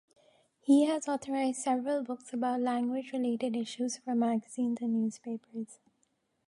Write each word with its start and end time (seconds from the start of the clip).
He 0.61 0.85
has 0.85 1.05
authored 1.05 1.53
several 1.53 2.01
books 2.03 2.33
about 2.33 2.61
language-related 2.61 3.55
issues 3.55 3.97
for 3.97 4.15
magazines 4.15 4.79
and 4.81 4.95
newspapers. 4.95 5.77